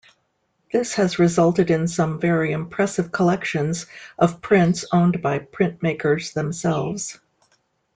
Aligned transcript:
This 0.73 0.95
has 0.95 1.19
resulted 1.19 1.69
in 1.69 1.87
some 1.87 2.19
very 2.19 2.53
impressive 2.53 3.11
collections 3.11 3.85
of 4.17 4.41
prints 4.41 4.83
owned 4.91 5.21
by 5.21 5.37
printmakers 5.37 6.33
themselves. 6.33 7.19